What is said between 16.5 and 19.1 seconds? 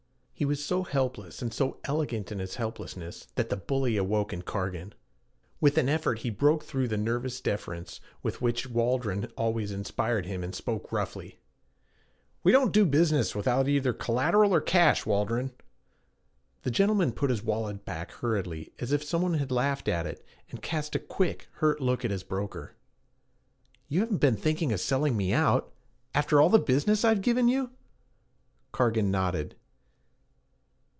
The gentleman put his wallet back hurriedly as if